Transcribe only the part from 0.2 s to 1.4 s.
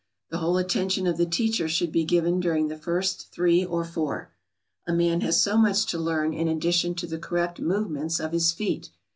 The whole attention of the